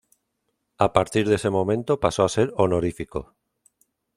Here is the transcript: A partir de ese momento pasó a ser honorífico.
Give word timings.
A 0.79 0.93
partir 0.93 1.29
de 1.29 1.35
ese 1.35 1.51
momento 1.51 1.99
pasó 1.99 2.23
a 2.25 2.29
ser 2.29 2.51
honorífico. 2.57 3.35